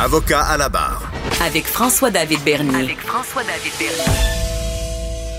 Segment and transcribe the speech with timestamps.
[0.00, 1.10] Avocat à la barre.
[1.44, 2.84] Avec François-David Bernier.
[2.84, 4.38] Avec François-David Bernier.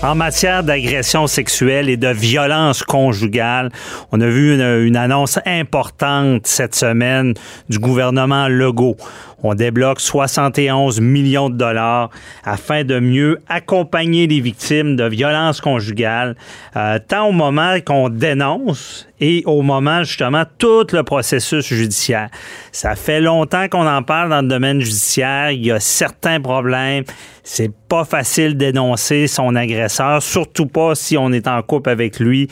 [0.02, 3.70] En matière d'agression sexuelle et de violence conjugale,
[4.12, 7.32] on a vu une, une, annonce importante cette semaine
[7.70, 8.98] du gouvernement Legault.
[9.42, 12.10] On débloque 71 millions de dollars
[12.44, 16.36] afin de mieux accompagner les victimes de violences conjugales,
[16.76, 22.28] euh, tant au moment qu'on dénonce et au moment justement tout le processus judiciaire.
[22.72, 25.50] Ça fait longtemps qu'on en parle dans le domaine judiciaire.
[25.50, 27.04] Il y a certains problèmes.
[27.42, 32.48] C'est pas facile d'énoncer son agresseur, surtout pas si on est en couple avec lui.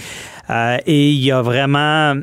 [0.50, 2.14] Euh, et il y a vraiment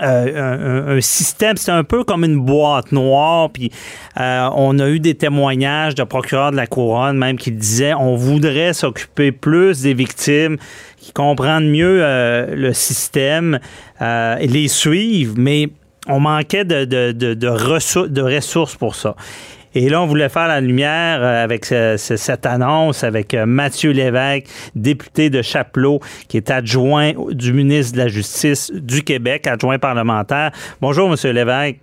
[0.00, 3.50] euh, un, système, c'est un peu comme une boîte noire.
[3.50, 3.70] Puis
[4.18, 8.16] euh, on a eu des témoignages de procureurs de la couronne même qui disaient on
[8.16, 10.56] voudrait s'occuper plus des victimes,
[10.96, 13.58] qui comprennent mieux euh, le système
[14.00, 15.68] et les suivre, mais
[16.08, 19.14] on manquait de, de, de, ressources, de ressources pour ça.
[19.74, 24.46] Et là, on voulait faire la lumière avec ce, ce, cette annonce avec Mathieu Lévesque,
[24.74, 30.52] député de Chapelot, qui est adjoint du ministre de la Justice du Québec, adjoint parlementaire.
[30.80, 31.78] Bonjour, Monsieur Lévesque.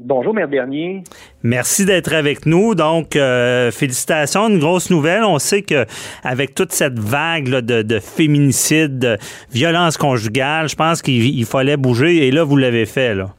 [0.00, 1.02] Bonjour, Maire Bernier.
[1.42, 2.76] Merci d'être avec nous.
[2.76, 5.24] Donc, euh, félicitations, une grosse nouvelle.
[5.24, 5.86] On sait que
[6.22, 9.18] avec toute cette vague là, de, de féminicide, de
[9.52, 12.28] violence conjugale, je pense qu'il fallait bouger.
[12.28, 13.34] Et là, vous l'avez fait, là.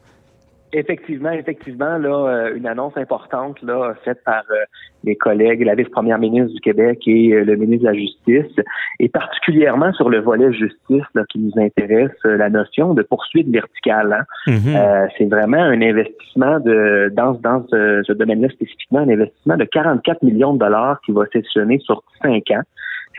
[0.72, 4.64] Effectivement, effectivement, là, une annonce importante là, faite par euh,
[5.04, 8.64] les collègues, la vice-première ministre du Québec et euh, le ministre de la Justice,
[8.98, 13.48] et particulièrement sur le volet justice là, qui nous intéresse, euh, la notion de poursuite
[13.48, 14.12] verticale.
[14.12, 14.52] Hein.
[14.66, 19.64] Euh, c'est vraiment un investissement de dans, dans ce, ce domaine-là spécifiquement, un investissement de
[19.64, 22.62] 44 millions de dollars qui va s'échelonner sur cinq ans.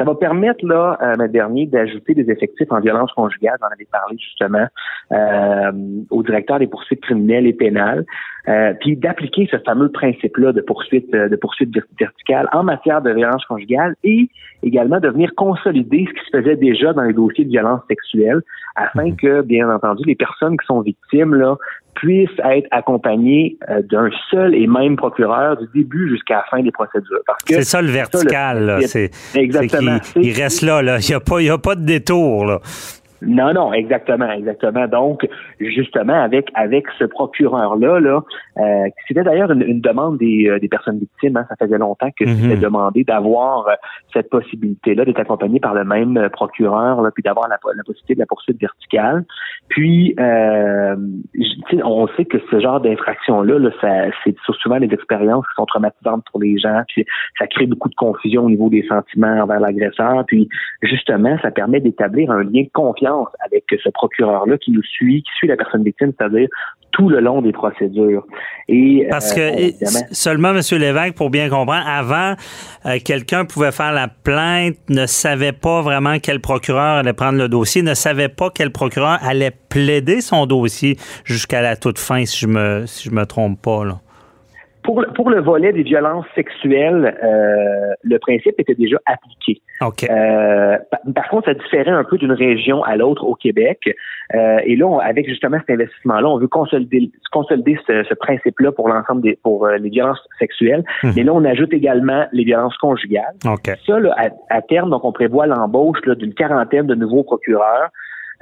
[0.01, 3.55] Ça va permettre, là, euh, ma dernier, d'ajouter des effectifs en violence conjugale.
[3.61, 4.65] J'en avais parlé justement
[5.11, 5.71] euh,
[6.09, 8.03] au directeur des poursuites criminelles et pénales.
[8.47, 13.45] Euh, puis d'appliquer ce fameux principe-là de poursuite de poursuite verticale en matière de violence
[13.45, 14.27] conjugale et
[14.63, 18.41] également de venir consolider ce qui se faisait déjà dans les dossiers de violence sexuelle
[18.75, 21.57] afin que, bien entendu, les personnes qui sont victimes là,
[22.01, 26.71] puissent être accompagnées euh, d'un seul et même procureur du début jusqu'à la fin des
[26.71, 27.21] procédures.
[27.45, 29.97] C'est ça le vertical, c'est exactement.
[30.15, 30.97] Il, reste là, là.
[30.99, 32.59] Il n'y a pas, il y a pas de détour, là.
[33.21, 34.87] Non, non, exactement, exactement.
[34.87, 35.27] Donc,
[35.59, 38.21] justement, avec avec ce procureur-là, là,
[38.57, 41.37] euh, c'était d'ailleurs une, une, demande des, euh, des personnes victimes.
[41.37, 42.35] Hein, ça faisait longtemps que Mhm.
[42.35, 43.73] c'était demandé d'avoir euh,
[44.13, 48.15] cette possibilité-là d'être accompagné par le même euh, procureur, là, puis d'avoir la, la, possibilité
[48.15, 49.23] de la poursuite verticale.
[49.69, 50.95] Puis, euh,
[51.83, 56.23] on sait que ce genre d'infraction-là, là, ça, c'est souvent des expériences qui sont traumatisantes
[56.31, 56.81] pour les gens.
[56.87, 57.05] Puis,
[57.37, 60.23] ça crée beaucoup de confusion au niveau des sentiments envers l'agresseur.
[60.27, 60.49] Puis,
[60.81, 63.10] justement, ça permet d'établir un lien de confiance
[63.45, 66.49] avec ce procureur-là qui nous suit, qui suit la personne victime, c'est-à-dire
[66.91, 68.25] tout le long des procédures.
[68.67, 69.71] Et parce que euh,
[70.11, 72.35] seulement, Monsieur Lévesque, pour bien comprendre, avant,
[72.85, 77.47] euh, quelqu'un pouvait faire la plainte, ne savait pas vraiment quel procureur allait prendre le
[77.47, 82.39] dossier, ne savait pas quel procureur allait plaider son dossier jusqu'à la toute fin, si
[82.39, 84.01] je me si je me trompe pas là.
[84.83, 89.61] Pour le, pour le volet des violences sexuelles, euh, le principe était déjà appliqué.
[89.81, 90.09] Okay.
[90.09, 93.79] Euh, par, par, contre, ça différait un peu d'une région à l'autre au Québec.
[94.33, 98.71] Euh, et là, on, avec justement cet investissement-là, on veut consolider, consolider ce, ce principe-là
[98.71, 100.83] pour l'ensemble des pour euh, les violences sexuelles.
[101.03, 101.11] Mhm.
[101.11, 101.19] Mmh.
[101.19, 103.35] Et là, on ajoute également les violences conjugales.
[103.45, 103.73] Okay.
[103.85, 107.89] Ça, là, à, à, terme, donc on prévoit l'embauche d'une quarantaine de nouveaux procureurs.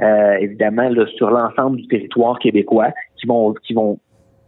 [0.02, 4.00] Euh, évidemment là, sur l'ensemble du territoire québécois qui vont qui vont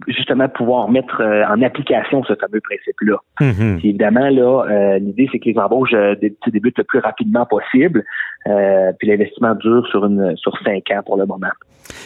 [0.07, 3.17] justement pouvoir mettre euh, en application ce fameux principe-là.
[3.39, 3.78] Mm-hmm.
[3.78, 6.16] Évidemment, là, euh, l'idée, c'est que les embauches euh,
[6.47, 8.03] débutent le plus rapidement possible,
[8.47, 11.52] euh, puis l'investissement dure sur une sur cinq ans pour le moment.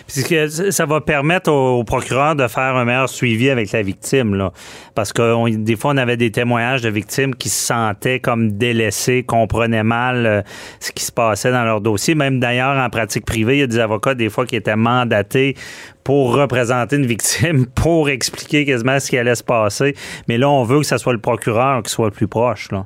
[0.07, 4.35] Puisque ça va permettre au, au, procureur de faire un meilleur suivi avec la victime,
[4.35, 4.51] là.
[4.95, 8.53] Parce que on, des fois, on avait des témoignages de victimes qui se sentaient comme
[8.53, 10.41] délaissées, comprenaient mal euh,
[10.79, 12.15] ce qui se passait dans leur dossier.
[12.15, 15.55] Même d'ailleurs, en pratique privée, il y a des avocats, des fois, qui étaient mandatés
[16.03, 19.95] pour représenter une victime, pour expliquer quasiment ce qui allait se passer.
[20.27, 22.85] Mais là, on veut que ce soit le procureur qui soit le plus proche, là.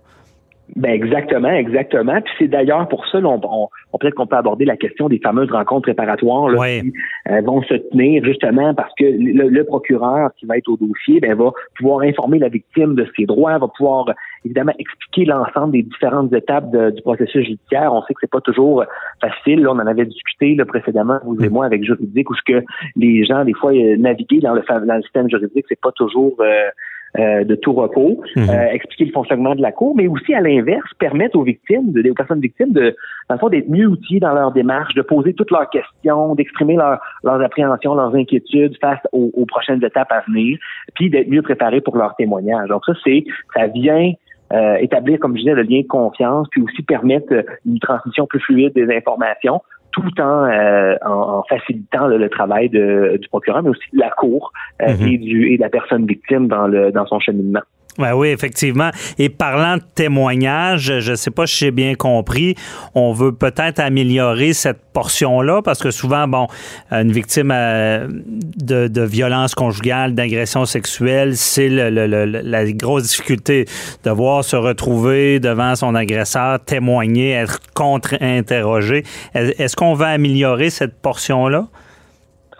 [0.75, 2.21] Ben exactement, exactement.
[2.21, 5.19] Puis c'est d'ailleurs pour ça, on, on, on peut-être qu'on peut aborder la question des
[5.19, 6.93] fameuses rencontres préparatoires là, qui
[7.29, 11.19] euh, vont se tenir justement parce que le, le, procureur qui va être au dossier,
[11.19, 14.05] ben va pouvoir informer la victime de ses droits, va pouvoir
[14.45, 17.93] évidemment expliquer l'ensemble des différentes étapes de, du processus judiciaire.
[17.93, 18.83] On sait que c'est pas toujours
[19.21, 19.61] facile.
[19.61, 22.63] Là, on en avait discuté là, précédemment, vous et moi, avec juridique, où ce que
[22.95, 26.69] les gens des fois naviguer dans le, dans le système juridique, c'est pas toujours euh,
[27.17, 28.49] euh, de tout repos, Mhm.
[28.49, 32.07] euh, expliquer le fonctionnement de la cour, mais aussi à l'inverse, permettre aux victimes, de-
[32.09, 32.95] aux personnes victimes, de,
[33.29, 36.75] dans le fond, d'être mieux outillées dans leur démarche, de poser toutes leurs questions, d'exprimer
[36.75, 40.59] leur- leurs appréhensions, leurs inquiétudes face aux, aux prochaines étapes à venir,
[40.93, 42.69] puis d'être mieux préparées pour leur témoignage.
[42.69, 43.23] Donc ça, c'est,
[43.55, 44.11] ça vient
[44.51, 48.25] euh, établir, comme je disais, le lien de confiance, puis aussi permettre euh, une transmission
[48.25, 53.27] plus fluide des informations, tout en, euh, en, en facilitant là, le travail de- du
[53.29, 54.51] procureur, mais aussi de la cour
[54.81, 55.07] euh, Mhm.
[55.07, 57.61] et, du, et de la personne victime dans, le, dans son cheminement.
[57.97, 58.91] Ouais, oui, effectivement.
[59.17, 62.55] Et parlant de témoignages, je sais pas si j'ai bien compris,
[62.95, 66.47] on veut peut-être améliorer cette portion-là parce que souvent, bon,
[66.91, 73.65] une victime euh, de, de violence conjugale, d'agression sexuelle, c'est la grosse difficulté
[74.05, 79.03] de voir se retrouver devant son agresseur, témoigner, être contre-interrogé.
[79.33, 81.65] Est- Est-ce qu'on va améliorer cette portion-là?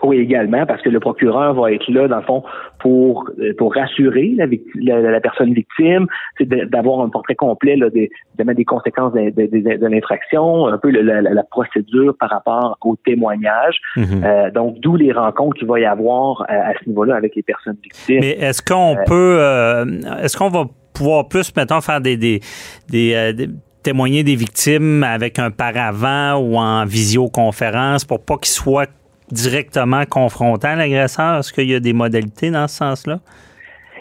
[0.02, 2.42] Oui, également, parce que le procureur va être là, dans le fond,
[2.80, 4.46] pour euh, pour rassurer la,
[4.76, 6.06] la, la personne victime,
[6.38, 10.78] c'est d'avoir un portrait complet là, des, des conséquences de, de- de- de l'infraction, un
[10.78, 13.76] peu le- la, la- la procédure par rapport au témoignage.
[13.96, 14.22] Mhm.
[14.24, 17.42] Euh, donc, d'où les rencontres qu'il va y avoir euh, à ce niveau-là avec les
[17.42, 18.20] personnes victimes.
[18.20, 19.84] Mais est-ce qu'on peut, euh,
[20.22, 22.40] est-ce qu'on va pouvoir plus, mettons, faire des, des,
[22.88, 23.48] des, euh, des-
[23.82, 28.86] témoigner des victimes avec un paravent ou en visioconférence pour pas qu'ils soient
[29.32, 31.38] directement confrontés à l'agresseur?
[31.38, 33.18] Est-ce qu'il y a des modalités dans ce sens-là?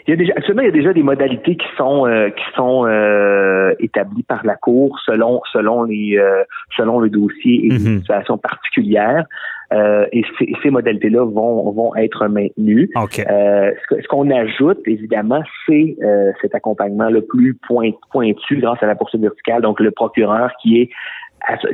[0.08, 2.44] Il y a déjà, actuellement, il y a déjà des modalités qui sont euh, qui
[2.56, 6.44] sont euh, établies par la Cour selon selon les euh,
[6.78, 8.00] selon le dossier et les Mhm.
[8.00, 9.26] situations particulières.
[9.72, 12.90] Euh, et ces, ces modalités-là vont vont être maintenues.
[12.96, 13.20] OK.
[13.20, 13.72] Euh,
[14.02, 18.96] ce qu'on ajoute, évidemment, c'est euh, cet accompagnement le plus point- pointu grâce à la
[18.96, 19.62] poursuite verticale.
[19.62, 20.90] Donc, le procureur qui est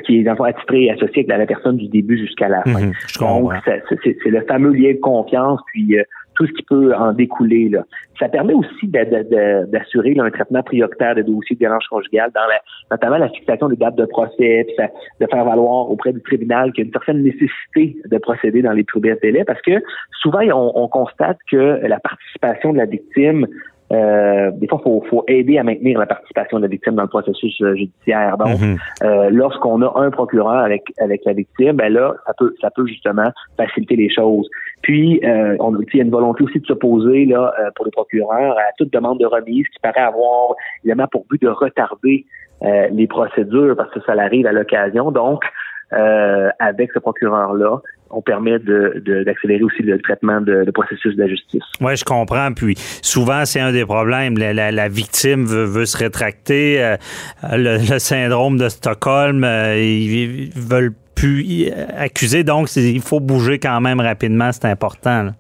[0.06, 2.88] qui est attitré et associé avec la, personne du début jusqu'à la fin.
[2.88, 6.04] Mhm, je Donc, c'est le fameux lien de confiance, puis euh,
[6.36, 7.70] tout ce qui peut en découler.
[7.70, 7.84] Là.
[8.20, 13.18] Ça permet aussi d'assurer un traitement prioritaire de dossiers de violence conjugale, dans la, notamment
[13.18, 14.90] la fixation des dates de procès, puis ça-
[15.20, 18.74] de faire valoir auprès du tribunal qu'il y a une certaine nécessité de procéder dans
[18.74, 19.82] les plus brefs délais, parce que
[20.22, 23.48] souvent, on, on constate que la participation de la victime
[23.92, 27.04] euh, des fois, il faut, faut aider à maintenir la participation de la victime dans
[27.04, 28.38] le processus euh, judiciaire.
[28.38, 28.78] Donc, Mhm.
[29.04, 32.88] euh, lorsqu'on a un procureur avec avec la victime, ben là, ça peut ça peut
[32.88, 34.50] justement faciliter les choses.
[34.82, 37.92] Puis, euh, on il y a une volonté aussi de s'opposer là euh, pour les
[37.92, 42.26] procureurs à toute demande de remise qui paraît avoir évidemment pour but de retarder
[42.64, 45.12] euh, les procédures parce que ça arrive à l'occasion.
[45.12, 45.44] Donc,
[45.94, 47.80] euh, avec ce procureur-là,
[48.16, 51.62] on permet de- de- d'accélérer aussi le traitement de, de processus de la justice.
[51.82, 52.52] Oui, je comprends.
[52.54, 54.38] Puis souvent, c'est un des problèmes.
[54.38, 56.82] La, la- la victime veut, veut se rétracter.
[56.82, 56.96] Euh,
[57.52, 62.44] le, le syndrome de Stockholm, euh, ils, veulent plus y accuser.
[62.44, 64.52] Donc, il faut bouger quand même rapidement.
[64.52, 65.24] C'est important.
[65.24, 65.32] là.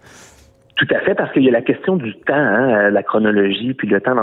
[0.75, 3.87] Tout à fait, parce qu'il y a la question du temps, hein, la chronologie, puis
[3.87, 4.15] le temps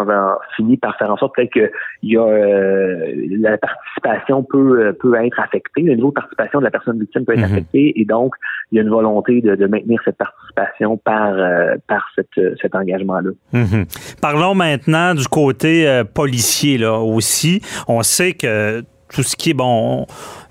[0.56, 1.70] finit par faire en sorte peut-être que
[2.02, 6.58] il y a euh, la participation peut euh, peut être affectée, le niveau de participation
[6.58, 7.52] de la personne victime peut être Mhm.
[7.52, 8.34] affecté, et donc
[8.70, 12.74] il y a une volonté de, de maintenir cette participation par euh, par cette, cet
[12.74, 13.30] engagement-là.
[13.54, 13.86] Mhm.
[14.20, 17.62] Parlons maintenant du côté euh, policier là aussi.
[17.88, 18.82] On sait que
[19.14, 20.06] tout ce qui est bon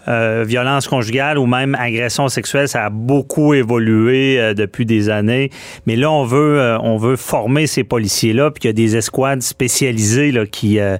[0.07, 5.49] euh, violence conjugale ou même agression sexuelle, ça a beaucoup évolué euh, depuis des années.
[5.85, 8.73] Mais là, on veut euh, on veut former ces policiers là, puis il y a
[8.73, 10.97] des escouades spécialisées là qui euh,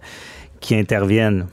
[0.60, 1.48] qui interviennent.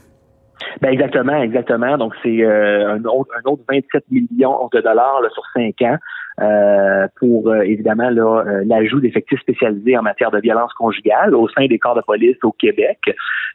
[0.81, 1.97] Ben exactement, exactement.
[1.97, 5.97] Donc c'est euh, un, autre, un autre 27 millions de dollars là, sur cinq ans
[6.41, 11.65] euh, pour euh, évidemment euh, l'ajout d'effectifs spécialisés en matière de violence conjugale au sein
[11.67, 12.99] des corps de police au Québec.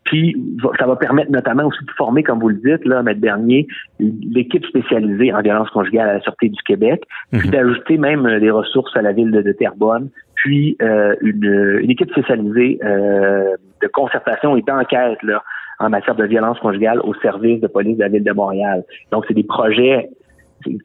[0.04, 0.36] Puis
[0.78, 3.66] ça va permettre notamment aussi de former, comme vous le dites, là, Maître Bernier,
[3.98, 7.50] l'équipe spécialisée en violence conjugale à la Sûreté du Québec, puis Mhm.
[7.50, 11.90] d'ajouter même euh, des ressources à la ville de, de Terrebonne, puis euh, une, une
[11.90, 15.42] équipe spécialisée euh, de concertation et d'enquête là
[15.80, 18.84] en matière de violence conjugale au service de police de la ville de Montréal.
[19.10, 20.08] Donc, c'est des projets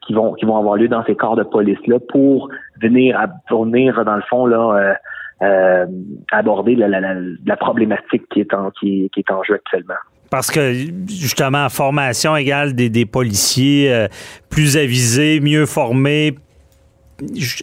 [0.06, 2.48] qui vont qui vont avoir lieu dans ces corps de police là pour
[2.80, 3.18] venir
[3.50, 4.94] venir dans le fond là euh,
[5.42, 5.86] euh,
[6.32, 9.94] aborder la, problématique qui est en qui, qui est en jeu actuellement.
[10.30, 10.74] Parce que
[11.08, 14.06] justement, formation égale des, des policiers euh,
[14.50, 16.34] plus avisés, mieux formés,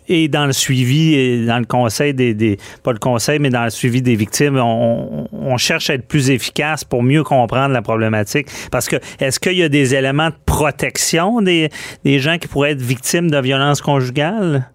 [0.08, 3.64] et dans le suivi et dans le conseil des, des pas le conseil mais dans
[3.64, 7.82] le suivi des victimes on, on cherche à être plus efficace pour mieux comprendre la
[7.82, 11.70] problématique parce que est-ce qu'il y a des éléments de protection des,
[12.04, 14.70] des gens qui pourraient être victimes de violences conjugales?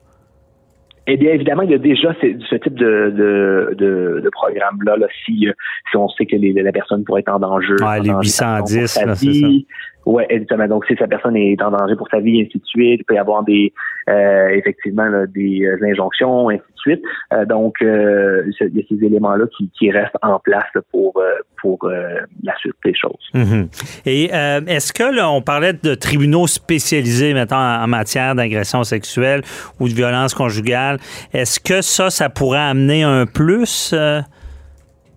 [1.09, 4.97] Eh bien, évidemment, il y a déjà ce, ce type de, de, de, de programme-là,
[4.97, 5.53] là, si, euh,
[5.91, 7.75] si on sait que les- la personne pourrait être en danger.
[7.81, 9.67] Ouais, les danger 810, pour sa là, c'est vie.
[10.05, 10.67] Oui, exactement.
[10.67, 13.15] Donc, si sa personne est en danger pour sa vie, ainsi de suite, il peut
[13.15, 13.73] y avoir des
[14.11, 17.03] euh, effectivement des euh, injonctions, ainsi de suite.
[17.33, 21.23] Euh, donc, il y a ces éléments-là qui, qui, restent en place pour
[21.61, 23.31] pour la suite des choses.
[23.35, 24.03] Mm-hmm.
[24.07, 29.43] Et est-ce que là, on parlait de tribunaux spécialisés maintenant en, matière d'agression sexuelle
[29.79, 30.99] ou de violence conjugale,
[31.33, 33.95] est-ce que ça, ça pourrait amener un plus?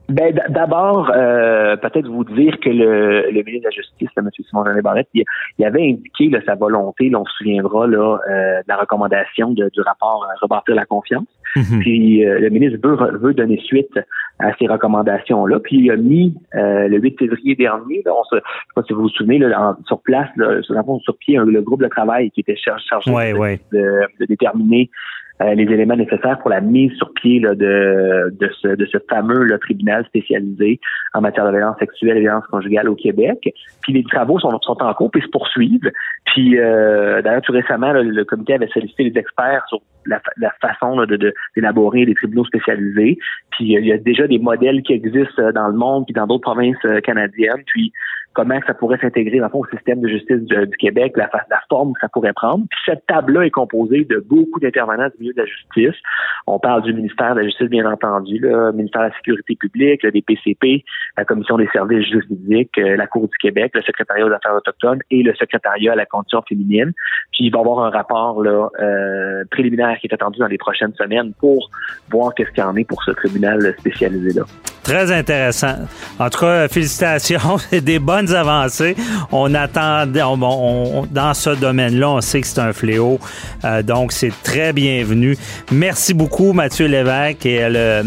[0.07, 4.29] Ben, d'abord, euh, peut-être vous dire que le, le ministre de la Justice, M.
[4.49, 5.23] Simon-Jean Barrette, il,
[5.57, 9.51] il, avait indiqué là, sa volonté, là, on se souviendra là, euh, de la recommandation
[9.51, 11.25] de, du rapport euh, Rebâtir la confiance.
[11.55, 11.79] Mhm.
[11.79, 13.97] Puis le ministre veut, veut donner suite
[14.39, 15.59] à ces recommandations-là.
[15.59, 18.93] Puis il a mis le 8 février dernier, là, on se, je sais pas si
[18.93, 22.41] vous vous souvenez, là, sur place, là, sur, sur pied, le groupe de travail qui
[22.41, 27.55] était chargé, de, de, déterminer euh, les éléments nécessaires pour la mise sur pied là,
[27.55, 30.79] de, de, ce, de ce fameux là, tribunal spécialisé
[31.13, 33.53] en matière de violence sexuelle et violence conjugale au Québec.
[33.81, 35.91] Puis les travaux sont, sont en cours et se poursuivent.
[36.25, 40.95] Puis euh, d'ailleurs, tout récemment, le comité avait sollicité les experts sur la, la façon
[41.05, 43.17] de d'élaborer des tribunaux spécialisés.
[43.51, 46.27] Puis euh, il y a déjà des modèles qui existent dans le monde puis dans
[46.27, 47.63] d'autres provinces canadiennes.
[47.65, 47.91] Puis
[48.35, 51.29] comment ça pourrait s'intégrer dans au système de justice du, Québec, la,
[51.69, 52.65] forme que ça pourrait prendre.
[52.69, 55.99] Puis cette table-là est composée de beaucoup d'intervenants du milieu de la justice.
[56.45, 60.03] On parle du ministère de la Justice, bien entendu, le ministère de la Sécurité publique,
[60.03, 60.83] le des PCP,
[61.17, 64.99] la Commission des services juridiques, euh, la Cour du Québec, le secrétariat aux affaires autochtones
[65.09, 66.91] et le secrétariat à la condition féminine.
[67.31, 70.57] Puis il va y avoir un rapport là, euh, préliminaire qui est attendu dans les
[70.57, 71.69] prochaines semaines pour
[72.09, 74.43] voir qu'est-ce qu'il y en est pour ce tribunal spécialisé-là.
[74.85, 75.87] Très intéressant.
[76.19, 77.57] En tout cas, félicitations.
[77.81, 78.95] Des bonnes avancées.
[79.31, 83.19] On attend, dans ce domaine-là, on sait que c'est un fléau.
[83.63, 85.37] Euh, donc, c'est très bienvenu.
[85.71, 88.03] Merci beaucoup, Mathieu Lévesque, et le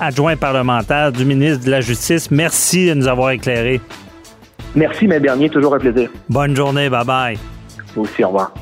[0.00, 2.30] adjoint parlementaire du ministre de la Justice.
[2.30, 3.80] Merci de nous avoir éclairés.
[4.74, 5.48] Merci, mes derniers.
[5.48, 6.10] Toujours un plaisir.
[6.28, 6.88] Bonne journée.
[6.88, 7.36] Bye-bye.
[7.94, 8.22] Vous aussi.
[8.22, 8.52] Au revoir.